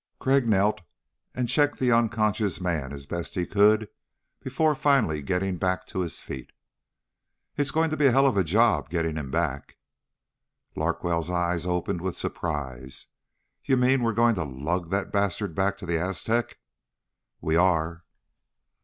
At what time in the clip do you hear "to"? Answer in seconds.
5.85-5.99, 7.91-7.95, 14.41-14.43, 15.77-15.85